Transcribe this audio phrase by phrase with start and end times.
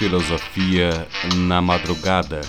[0.00, 1.06] Filosofia
[1.46, 2.40] na madrugada.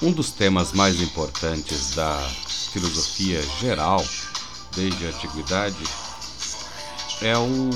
[0.00, 2.16] Um dos temas mais importantes da
[2.72, 4.02] filosofia geral,
[4.74, 5.84] desde a antiguidade,
[7.20, 7.68] é o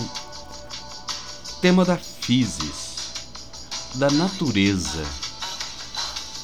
[1.61, 3.13] tema da physis,
[3.95, 5.05] da natureza.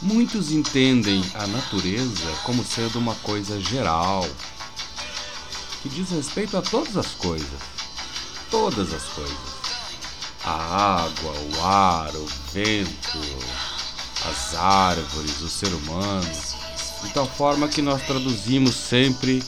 [0.03, 4.29] Muitos entendem a natureza como sendo uma coisa geral,
[5.83, 7.49] que diz respeito a todas as coisas.
[8.51, 9.55] Todas as coisas.
[10.45, 13.19] A água, o ar, o vento,
[14.29, 16.31] as árvores, o ser humano,
[17.03, 19.43] de tal forma que nós traduzimos sempre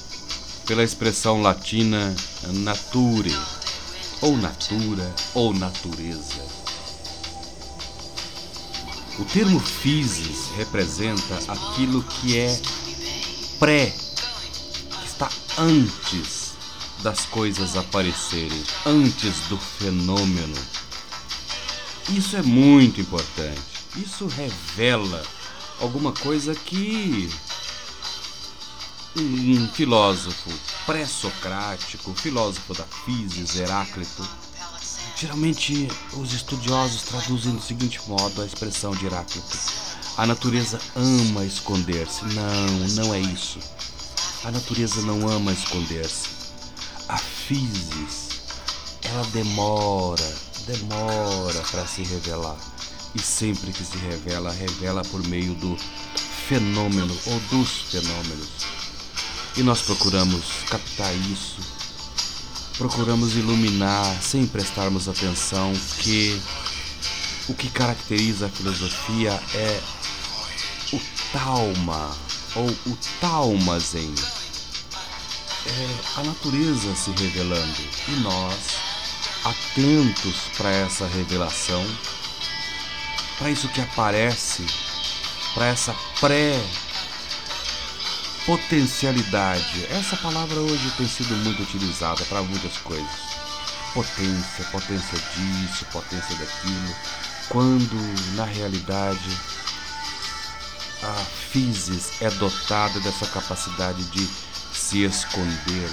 [0.65, 2.15] pela expressão latina
[2.53, 3.35] nature,
[4.21, 6.45] ou natura, ou natureza.
[9.19, 12.61] O termo physis representa aquilo que é
[13.59, 16.53] pré, que está antes
[17.03, 20.57] das coisas aparecerem, antes do fenômeno.
[22.11, 23.61] Isso é muito importante.
[23.97, 25.23] Isso revela
[25.81, 27.31] alguma coisa que
[29.17, 30.51] um filósofo
[30.87, 34.27] pré-socrático, filósofo da physis, Heráclito,
[35.17, 39.59] geralmente os estudiosos traduzem do seguinte modo a expressão de Heráclito:
[40.17, 42.25] a natureza ama esconder-se.
[42.27, 43.59] Não, não é isso.
[44.45, 46.29] A natureza não ama esconder-se.
[47.09, 48.29] A physis,
[49.03, 52.57] ela demora, demora para se revelar.
[53.15, 55.77] E sempre que se revela, revela por meio do
[56.49, 58.76] fenômeno ou dos fenômenos.
[59.57, 61.57] E nós procuramos captar isso,
[62.77, 66.39] procuramos iluminar sem prestarmos atenção que
[67.49, 69.81] o que caracteriza a filosofia é
[70.93, 71.01] o
[71.33, 72.15] talma
[72.55, 74.15] ou o talmazen.
[75.67, 78.77] É a natureza se revelando e nós,
[79.43, 81.85] atentos para essa revelação,
[83.39, 84.67] para isso que aparece,
[85.55, 86.61] para essa pré
[88.47, 89.87] potencialidade.
[89.91, 93.11] Essa palavra hoje tem sido muito utilizada para muitas coisas.
[93.93, 96.95] Potência, potência disso, potência daquilo,
[97.49, 99.31] quando na realidade
[101.03, 101.15] a
[101.51, 104.29] physis é dotada dessa capacidade de
[104.73, 105.91] se esconder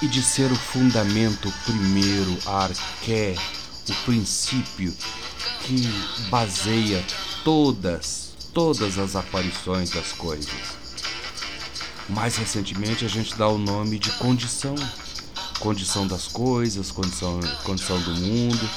[0.00, 3.36] e de ser o fundamento primeiro, a arqué,
[3.88, 4.96] o princípio
[5.64, 5.82] que
[6.30, 7.04] baseia
[7.44, 10.52] todas todas as aparições das coisas.
[12.08, 14.74] Mais recentemente a gente dá o nome de condição.
[15.58, 18.70] Condição das coisas, condição, condição do mundo,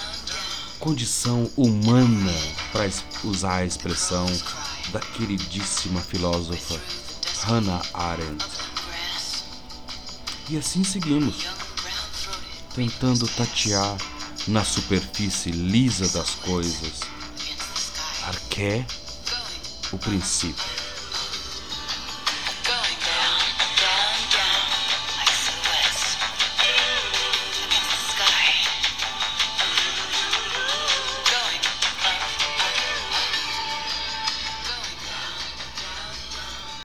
[0.79, 2.31] condição humana,
[2.71, 2.87] para
[3.23, 4.25] usar a expressão
[4.91, 6.79] da queridíssima filósofa
[7.45, 8.45] Hannah Arendt.
[10.47, 11.47] E assim seguimos,
[12.75, 13.97] tentando tatear
[14.47, 17.01] na superfície lisa das coisas.
[18.27, 18.85] Arqué
[19.91, 20.74] o princípio.